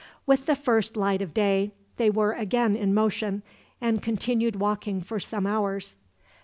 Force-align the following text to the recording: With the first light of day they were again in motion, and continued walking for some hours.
With 0.25 0.47
the 0.47 0.55
first 0.55 0.97
light 0.97 1.21
of 1.21 1.31
day 1.31 1.73
they 1.97 2.09
were 2.09 2.31
again 2.31 2.75
in 2.75 2.91
motion, 2.91 3.43
and 3.79 4.01
continued 4.01 4.55
walking 4.55 4.99
for 5.01 5.19
some 5.19 5.45
hours. 5.45 5.95